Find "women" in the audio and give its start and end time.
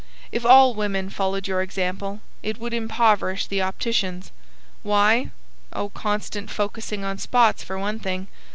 0.73-1.11